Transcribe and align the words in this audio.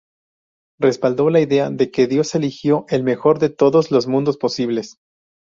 Respaldó 0.79 1.29
la 1.29 1.41
idea 1.41 1.69
de 1.69 1.91
que 1.91 2.07
Dios 2.07 2.33
eligió 2.33 2.85
el 2.89 3.03
mejor 3.03 3.37
de 3.37 3.51
todos 3.51 3.91
los 3.91 4.07
mundos 4.07 4.37
posibles. 4.37 4.95